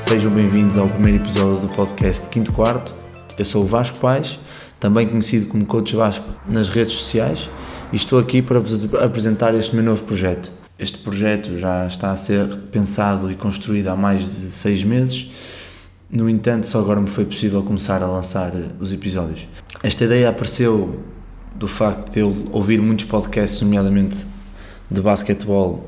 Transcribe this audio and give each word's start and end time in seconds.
Sejam 0.00 0.32
bem-vindos 0.32 0.78
ao 0.78 0.88
primeiro 0.88 1.22
episódio 1.22 1.60
do 1.60 1.72
podcast 1.72 2.28
Quinto 2.30 2.52
Quarto. 2.52 2.94
Eu 3.38 3.44
sou 3.44 3.62
o 3.62 3.66
Vasco 3.66 3.98
Pais, 3.98 4.40
também 4.80 5.06
conhecido 5.06 5.46
como 5.46 5.64
Coach 5.66 5.94
Vasco 5.94 6.26
nas 6.48 6.68
redes 6.68 6.94
sociais, 6.94 7.48
e 7.92 7.96
estou 7.96 8.18
aqui 8.18 8.40
para 8.40 8.58
vos 8.58 8.92
apresentar 8.94 9.54
este 9.54 9.76
meu 9.76 9.84
novo 9.84 10.02
projeto. 10.02 10.50
Este 10.78 10.98
projeto 10.98 11.56
já 11.58 11.86
está 11.86 12.10
a 12.10 12.16
ser 12.16 12.48
pensado 12.72 13.30
e 13.30 13.36
construído 13.36 13.88
há 13.88 13.94
mais 13.94 14.22
de 14.22 14.50
seis 14.50 14.82
meses, 14.82 15.30
no 16.10 16.28
entanto, 16.28 16.66
só 16.66 16.80
agora 16.80 17.00
me 17.00 17.08
foi 17.08 17.24
possível 17.24 17.62
começar 17.62 18.02
a 18.02 18.06
lançar 18.06 18.52
os 18.80 18.92
episódios. 18.92 19.46
Esta 19.82 20.04
ideia 20.04 20.30
apareceu 20.30 21.04
do 21.54 21.68
facto 21.68 22.10
de 22.10 22.20
eu 22.20 22.46
ouvir 22.50 22.80
muitos 22.80 23.04
podcasts, 23.04 23.60
nomeadamente 23.60 24.26
de 24.90 25.00
basquetebol 25.00 25.86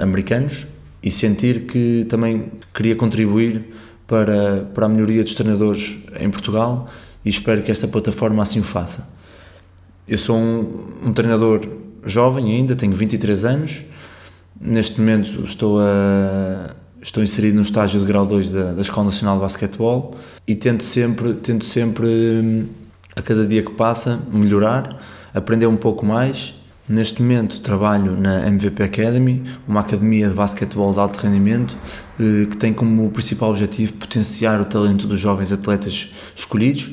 americanos, 0.00 0.66
e 1.04 1.10
sentir 1.10 1.66
que 1.66 2.06
também 2.08 2.50
queria 2.72 2.96
contribuir 2.96 3.62
para, 4.06 4.66
para 4.72 4.86
a 4.86 4.88
melhoria 4.88 5.22
dos 5.22 5.34
treinadores 5.34 5.96
em 6.18 6.30
Portugal 6.30 6.88
e 7.22 7.28
espero 7.28 7.62
que 7.62 7.70
esta 7.70 7.86
plataforma 7.86 8.42
assim 8.42 8.58
o 8.60 8.64
faça. 8.64 9.06
Eu 10.08 10.16
sou 10.16 10.34
um, 10.34 11.08
um 11.08 11.12
treinador 11.12 11.60
jovem 12.06 12.56
ainda, 12.56 12.74
tenho 12.74 12.94
23 12.94 13.44
anos, 13.44 13.82
neste 14.58 14.98
momento 14.98 15.44
estou, 15.44 15.78
a, 15.78 16.74
estou 17.02 17.22
inserido 17.22 17.56
no 17.56 17.62
estágio 17.62 18.00
de 18.00 18.06
grau 18.06 18.24
2 18.24 18.48
da, 18.48 18.72
da 18.72 18.80
Escola 18.80 19.06
Nacional 19.06 19.36
de 19.36 19.42
Basquetebol 19.42 20.14
e 20.48 20.54
tento 20.54 20.84
sempre, 20.84 21.34
tento 21.34 21.66
sempre, 21.66 22.66
a 23.14 23.20
cada 23.20 23.46
dia 23.46 23.62
que 23.62 23.72
passa, 23.72 24.20
melhorar, 24.32 25.02
aprender 25.34 25.66
um 25.66 25.76
pouco 25.76 26.06
mais 26.06 26.54
Neste 26.86 27.22
momento 27.22 27.60
trabalho 27.60 28.14
na 28.14 28.46
MVP 28.46 28.82
Academy, 28.82 29.42
uma 29.66 29.80
academia 29.80 30.28
de 30.28 30.34
basquetebol 30.34 30.92
de 30.92 31.00
alto 31.00 31.18
rendimento 31.18 31.74
eh, 32.20 32.44
que 32.44 32.58
tem 32.58 32.74
como 32.74 33.10
principal 33.10 33.50
objetivo 33.50 33.94
potenciar 33.94 34.60
o 34.60 34.66
talento 34.66 35.06
dos 35.06 35.18
jovens 35.18 35.50
atletas 35.50 36.12
escolhidos 36.36 36.90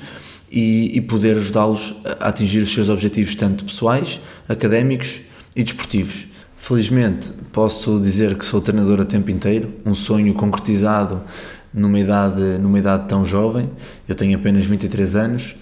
e, 0.49 0.97
e 0.97 1.01
poder 1.01 1.35
ajudá-los 1.35 1.95
a 2.05 2.29
atingir 2.29 2.59
os 2.59 2.71
seus 2.71 2.87
objetivos 2.87 3.35
tanto 3.35 3.65
pessoais, 3.65 4.21
académicos 4.47 5.23
e 5.53 5.61
desportivos. 5.61 6.25
Felizmente 6.55 7.29
posso 7.51 7.99
dizer 7.99 8.37
que 8.37 8.45
sou 8.45 8.61
treinador 8.61 9.01
a 9.01 9.05
tempo 9.05 9.29
inteiro, 9.29 9.73
um 9.85 9.93
sonho 9.93 10.33
concretizado 10.33 11.21
numa 11.73 11.99
idade, 11.99 12.57
numa 12.59 12.79
idade 12.79 13.09
tão 13.09 13.25
jovem. 13.25 13.69
Eu 14.07 14.15
tenho 14.15 14.37
apenas 14.37 14.63
23 14.63 15.15
anos 15.17 15.55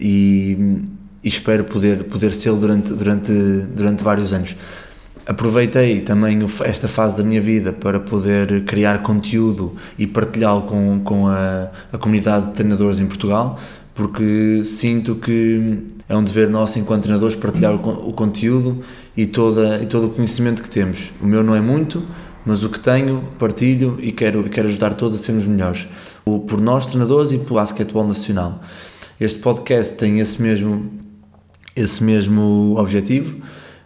e 0.00 0.80
e 1.22 1.28
espero 1.28 1.64
poder, 1.64 2.04
poder 2.04 2.32
ser 2.32 2.52
durante, 2.52 2.92
durante, 2.92 3.32
durante 3.32 4.02
vários 4.02 4.32
anos. 4.32 4.54
Aproveitei 5.26 6.00
também 6.00 6.38
esta 6.64 6.88
fase 6.88 7.14
da 7.16 7.22
minha 7.22 7.40
vida 7.40 7.70
para 7.70 8.00
poder 8.00 8.64
criar 8.64 9.02
conteúdo 9.02 9.74
e 9.98 10.06
partilhá-lo 10.06 10.62
com, 10.62 11.00
com 11.00 11.28
a, 11.28 11.68
a 11.92 11.98
comunidade 11.98 12.46
de 12.46 12.52
treinadores 12.52 12.98
em 12.98 13.06
Portugal, 13.06 13.58
porque 13.94 14.62
sinto 14.64 15.16
que 15.16 15.84
é 16.08 16.16
um 16.16 16.24
dever 16.24 16.48
nosso 16.48 16.78
enquanto 16.78 17.02
treinadores 17.02 17.36
partilhar 17.36 17.74
o, 17.74 18.08
o 18.08 18.12
conteúdo 18.14 18.80
e, 19.14 19.26
toda, 19.26 19.82
e 19.82 19.86
todo 19.86 20.06
o 20.06 20.10
conhecimento 20.10 20.62
que 20.62 20.70
temos. 20.70 21.12
O 21.20 21.26
meu 21.26 21.44
não 21.44 21.54
é 21.54 21.60
muito, 21.60 22.02
mas 22.46 22.62
o 22.62 22.70
que 22.70 22.80
tenho 22.80 23.28
partilho 23.38 23.98
e 24.00 24.12
quero, 24.12 24.42
quero 24.44 24.68
ajudar 24.68 24.94
todos 24.94 25.20
a 25.20 25.22
sermos 25.22 25.44
melhores, 25.44 25.86
por 26.24 26.58
nós 26.58 26.86
treinadores 26.86 27.32
e 27.32 27.38
pelo 27.38 27.56
basquetebol 27.56 28.06
nacional. 28.06 28.62
Este 29.20 29.40
podcast 29.40 29.94
tem 29.94 30.20
esse 30.20 30.40
mesmo 30.40 31.07
esse 31.78 32.02
mesmo 32.02 32.74
objetivo. 32.76 33.36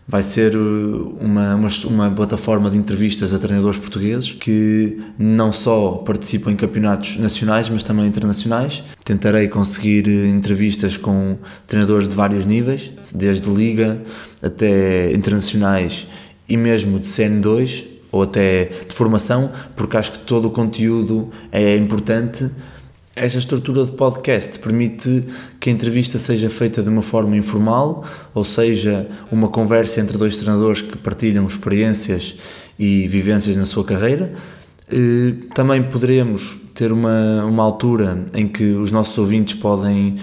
Vai 0.09 0.23
ser 0.23 0.57
uh, 0.57 1.17
uma, 1.21 1.55
uma, 1.55 1.69
uma, 1.87 2.11
plataforma 2.11 2.69
de 2.69 2.77
entrevistas 2.77 3.33
a 3.33 3.39
treinadores 3.39 3.79
portugueses 3.79 4.33
que 4.33 4.99
não 5.17 5.53
só 5.53 6.03
participam 6.05 6.51
em 6.51 6.57
campeonatos 6.57 7.19
nacionais, 7.19 7.69
mas 7.69 7.85
também 7.85 8.07
internacionais. 8.07 8.83
Tentarei 9.05 9.47
conseguir 9.49 10.07
uh, 10.09 10.27
entrevistas 10.27 10.97
com 10.97 11.39
treinadores 11.69 12.09
de 12.09 12.15
vários 12.17 12.45
níveis, 12.45 12.91
desde 13.15 13.49
liga 13.49 14.03
até 14.43 15.13
internacionais 15.13 16.07
e 16.49 16.57
mesmo 16.57 16.99
de 16.99 17.07
CN2 17.07 17.85
ou 18.11 18.23
até 18.23 18.65
de 18.87 18.95
formação, 18.95 19.53
porque 19.77 19.97
acho 19.97 20.13
que 20.13 20.19
todo 20.19 20.49
o 20.49 20.51
conteúdo 20.51 21.31
é 21.51 21.77
importante 21.77 22.51
esta 23.15 23.39
estrutura 23.39 23.85
de 23.85 23.91
podcast 23.91 24.59
permite 24.59 25.25
que 25.61 25.69
a 25.69 25.73
entrevista 25.73 26.19
seja 26.19 26.49
feita 26.49 26.83
de 26.83 26.89
uma 26.89 27.03
forma 27.03 27.37
informal, 27.37 28.05
ou 28.35 28.43
seja, 28.43 29.07
uma 29.31 29.49
conversa 29.49 30.01
entre 30.01 30.17
dois 30.17 30.37
treinadores 30.39 30.81
que 30.81 30.97
partilham 30.97 31.47
experiências 31.47 32.37
e 32.79 33.07
vivências 33.09 33.55
na 33.55 33.67
sua 33.67 33.85
carreira. 33.85 34.33
Eh, 34.91 35.35
também 35.55 35.83
poderemos 35.83 36.57
ter 36.75 36.91
uma, 36.91 37.45
uma 37.45 37.63
altura 37.63 38.25
em 38.33 38.49
que 38.49 38.65
os 38.65 38.91
nossos 38.91 39.17
ouvintes 39.19 39.55
podem 39.55 40.17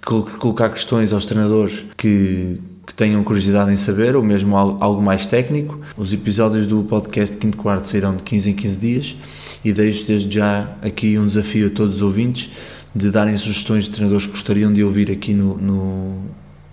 colocar 0.00 0.68
questões 0.68 1.12
aos 1.12 1.26
treinadores 1.26 1.84
que, 1.96 2.60
que 2.86 2.94
tenham 2.94 3.24
curiosidade 3.24 3.72
em 3.72 3.76
saber, 3.76 4.14
ou 4.14 4.22
mesmo 4.22 4.56
algo 4.56 5.02
mais 5.02 5.26
técnico. 5.26 5.80
Os 5.98 6.12
episódios 6.12 6.68
do 6.68 6.84
podcast 6.84 7.36
Quinto 7.38 7.56
Quarto 7.56 7.88
sairão 7.88 8.14
de 8.14 8.22
15 8.22 8.50
em 8.50 8.54
15 8.54 8.78
dias 8.78 9.16
e 9.64 9.72
deixo 9.72 10.06
desde 10.06 10.34
já 10.34 10.76
aqui 10.82 11.18
um 11.18 11.26
desafio 11.26 11.68
a 11.68 11.70
todos 11.70 11.96
os 11.96 12.02
ouvintes 12.02 12.50
de 12.94 13.10
darem 13.10 13.36
sugestões 13.36 13.84
de 13.84 13.90
treinadores 13.90 14.26
que 14.26 14.32
gostariam 14.32 14.72
de 14.72 14.82
ouvir 14.82 15.10
aqui 15.10 15.34
no, 15.34 15.56
no, 15.58 16.22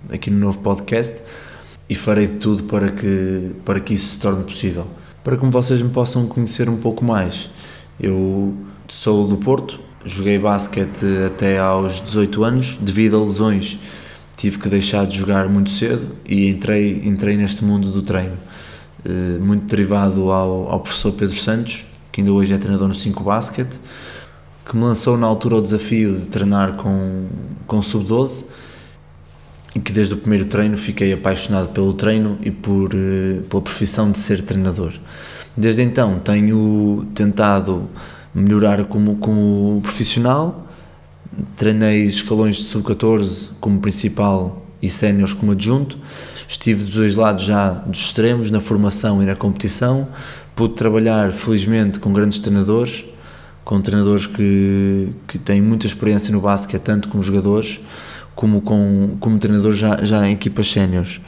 aqui 0.10 0.30
no 0.30 0.38
novo 0.38 0.60
podcast 0.60 1.22
e 1.90 1.96
farei 1.96 2.28
de 2.28 2.38
tudo 2.38 2.64
para 2.64 2.92
que, 2.92 3.52
para 3.66 3.80
que 3.80 3.94
isso 3.94 4.08
se 4.14 4.20
torne 4.20 4.44
possível. 4.44 4.88
Para 5.24 5.38
que 5.38 5.46
vocês 5.46 5.82
me 5.82 5.90
possam 5.90 6.26
conhecer 6.28 6.70
um 6.70 6.78
pouco 6.78 7.04
mais. 7.04 7.50
Eu 8.00 8.54
sou 8.88 9.28
do 9.28 9.38
Porto, 9.38 9.80
joguei 10.06 10.38
basquete 10.38 11.06
até 11.26 11.60
aos 11.60 12.00
18 12.00 12.44
anos, 12.44 12.78
devido 12.82 13.18
a 13.18 13.20
lesões 13.20 13.78
tive 14.36 14.60
que 14.60 14.68
deixar 14.68 15.06
de 15.06 15.18
jogar 15.18 15.48
muito 15.48 15.70
cedo 15.70 16.18
e 16.26 16.50
entrei, 16.50 17.02
entrei 17.06 17.38
neste 17.38 17.64
mundo 17.64 17.92
do 17.92 18.02
treino, 18.02 18.38
eh, 19.06 19.38
muito 19.40 19.66
derivado 19.66 20.32
ao, 20.32 20.70
ao 20.70 20.80
professor 20.80 21.12
Pedro 21.14 21.36
Santos, 21.36 21.86
que 22.14 22.22
ainda 22.22 22.32
hoje 22.32 22.54
é 22.54 22.58
treinador 22.60 22.88
no 22.88 22.94
5 22.94 23.24
Basket, 23.24 23.68
que 24.64 24.78
me 24.78 24.84
lançou 24.84 25.18
na 25.18 25.26
altura 25.26 25.56
o 25.56 25.62
desafio 25.62 26.16
de 26.16 26.28
treinar 26.28 26.74
com, 26.74 27.26
com 27.66 27.82
sub-12 27.82 28.46
e 29.76 29.80
que 29.80 29.92
desde 29.92 30.14
o 30.14 30.18
primeiro 30.18 30.46
treino 30.46 30.78
fiquei 30.78 31.12
apaixonado 31.12 31.70
pelo 31.70 31.92
treino 31.94 32.38
e 32.42 32.52
por, 32.52 32.92
eh, 32.94 33.42
pela 33.50 33.62
profissão 33.64 34.12
de 34.12 34.20
ser 34.20 34.44
treinador. 34.44 34.94
Desde 35.58 35.82
então 35.82 36.20
tenho 36.20 37.08
tentado 37.16 37.90
melhorar 38.34 38.86
como, 38.86 39.16
como 39.16 39.80
profissional, 39.82 40.68
treinei 41.58 42.06
escalões 42.06 42.58
de 42.58 42.64
sub-14 42.66 43.50
como 43.60 43.80
principal 43.80 44.64
e 44.80 44.90
séniores 44.90 45.34
como 45.34 45.54
adjunto, 45.54 45.98
estive 46.48 46.84
dos 46.84 46.94
dois 46.94 47.16
lados 47.16 47.44
já 47.44 47.70
dos 47.70 48.02
extremos, 48.02 48.52
na 48.52 48.60
formação 48.60 49.24
e 49.24 49.26
na 49.26 49.36
competição, 49.36 50.08
pude 50.56 50.76
trabalhar 50.76 51.32
felizmente 51.32 52.00
com 52.00 52.12
grandes 52.14 52.40
treinadores, 52.40 53.04
com 53.64 53.82
treinadores 53.82 54.28
que, 54.28 55.10
que 55.28 55.38
têm 55.38 55.62
muita 55.62 55.86
experiência 55.86 56.32
no 56.32 56.42
basquete, 56.42 56.82
tanto 56.82 57.08
como 57.08 57.24
jogadores, 57.24 57.80
como 58.36 58.62
com 58.62 59.16
como 59.20 59.40
treinadores 59.40 59.78
já, 59.78 60.04
já 60.04 60.28
em 60.28 60.34
equipas 60.34 60.70
séniores. 60.70 61.22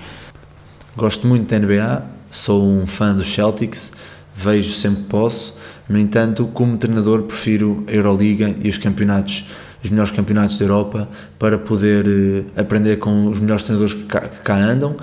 Gosto 0.95 1.27
muito 1.27 1.49
da 1.49 1.59
NBA, 1.59 2.05
sou 2.29 2.63
um 2.63 2.85
fã 2.85 3.13
dos 3.13 3.27
Celtics, 3.33 3.91
vejo 4.33 4.73
sempre 4.73 5.03
que 5.03 5.09
posso, 5.09 5.55
no 5.87 5.97
entanto, 5.97 6.47
como 6.47 6.77
treinador 6.77 7.23
prefiro 7.23 7.83
a 7.87 7.91
Euroliga 7.91 8.55
e 8.61 8.69
os 8.69 8.77
campeonatos 8.77 9.45
os 9.85 9.91
melhores 9.91 10.11
campeonatos 10.11 10.57
da 10.57 10.65
Europa 10.65 11.07
para 11.37 11.57
poder 11.57 12.05
eh, 12.07 12.59
aprender 12.59 12.97
com 12.97 13.27
os 13.27 13.39
melhores 13.39 13.63
treinadores 13.63 13.93
que 13.93 14.03
cá, 14.05 14.21
que 14.21 14.39
cá 14.39 14.55
andam 14.55 14.95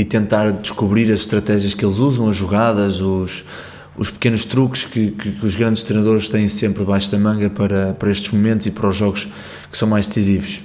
e 0.00 0.04
tentar 0.04 0.50
descobrir 0.50 1.12
as 1.12 1.20
estratégias 1.20 1.74
que 1.74 1.84
eles 1.84 1.98
usam, 1.98 2.26
as 2.26 2.34
jogadas, 2.34 3.02
os, 3.02 3.44
os 3.98 4.10
pequenos 4.10 4.46
truques 4.46 4.86
que, 4.86 5.10
que, 5.10 5.32
que, 5.32 5.44
os 5.44 5.54
grandes 5.54 5.82
treinadores 5.82 6.30
têm 6.30 6.48
sempre 6.48 6.82
abaixo 6.82 7.10
da 7.10 7.18
manga 7.18 7.50
para, 7.50 7.92
para 7.92 8.10
estes 8.10 8.30
momentos 8.30 8.66
e 8.66 8.70
para 8.70 8.88
os 8.88 8.96
jogos 8.96 9.28
que 9.70 9.76
são 9.76 9.86
mais 9.86 10.08
decisivos. 10.08 10.62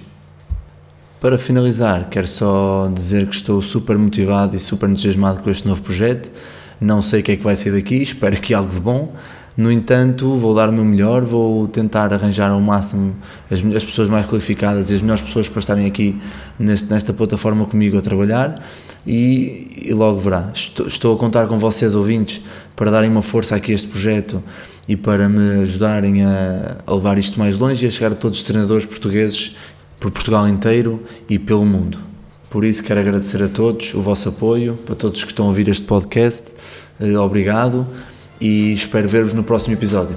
Para 1.20 1.38
finalizar, 1.38 2.08
quero 2.10 2.30
só 2.30 2.90
dizer 2.96 3.28
que 3.28 3.36
estou 3.36 3.62
super 3.62 3.98
motivado 3.98 4.56
e 4.56 4.60
super 4.60 4.90
entusiasmado 4.90 5.42
com 5.42 5.50
este 5.50 5.68
novo 5.68 5.82
projeto. 5.82 6.32
Não 6.80 7.02
sei 7.02 7.20
o 7.20 7.24
que 7.24 7.34
é 7.34 7.36
que 7.36 7.44
vai 7.44 7.58
sair 7.58 7.74
daqui, 7.74 8.02
espero 8.02 8.40
que 8.40 8.54
algo 8.54 8.70
de 8.70 8.80
bom. 8.80 9.14
No 9.57 9.72
entanto, 9.72 10.36
vou 10.36 10.54
dar 10.54 10.68
o 10.68 10.74
meu 10.74 10.84
melhor, 10.84 11.24
vou 11.24 11.66
tentar 11.68 12.12
arranjar 12.13 12.52
ao 12.52 12.60
máximo 12.60 13.16
as, 13.50 13.63
as 13.74 13.86
pessoas 13.86 14.10
mais 14.10 14.25
qualificadas 14.25 14.92
e 14.92 14.96
as 14.96 15.02
melhores 15.02 15.22
pessoas 15.22 15.48
para 15.48 15.60
estarem 15.60 15.86
aqui 15.86 16.19
neste, 16.60 16.90
nesta 16.90 17.13
plataforma 17.13 17.66
comigo 17.66 17.98
a 17.98 18.02
trabalhar 18.02 18.62
e, 19.07 19.68
e 19.86 19.94
logo 19.94 20.19
verá. 20.19 20.52
Estou, 20.54 20.88
estou, 20.88 21.16
a 21.16 21.18
contar 21.18 21.48
com 21.48 21.57
vocês, 21.57 21.96
ouvintes, 21.96 22.42
para 22.75 22.92
darem 22.92 23.10
uma 23.10 23.22
força 23.22 23.56
aqui 23.56 23.72
a 23.72 23.75
este 23.75 23.88
projeto 23.88 24.44
e 24.90 24.98
para 24.98 25.30
me 25.30 25.62
ajudarem 25.62 26.25
a, 26.25 26.78
a 26.86 26.94
levar 26.94 27.18
isto 27.18 27.40
mais 27.40 27.58
longe 27.58 27.86
e 27.86 27.88
a 27.88 27.92
chegar 27.92 28.12
a 28.12 28.16
todos 28.16 28.40
os 28.40 28.44
treinadores 28.44 28.86
portugueses 28.86 29.56
por 30.01 30.12
Portugal 30.12 30.46
inteiro 30.50 31.01
e 31.30 31.40
pelo 31.40 31.66
mundo. 31.66 31.98
Por 32.50 32.66
isso 32.66 32.84
quero 32.84 33.00
agradecer 33.00 33.42
a 33.42 33.48
todos 33.48 33.94
o 33.94 34.01
vosso 34.01 34.28
apoio, 34.28 34.78
para 34.86 34.96
todos 34.96 35.24
que 35.24 35.31
estão 35.31 35.46
a 35.46 35.48
ouvir 35.50 35.69
este 35.69 35.86
podcast. 35.86 36.44
Eh, 37.00 37.18
obrigado 37.18 37.88
e 38.40 38.74
espero 38.74 39.08
ver-vos 39.08 39.34
no 39.34 39.44
próximo 39.44 39.74
episódio. 39.74 40.16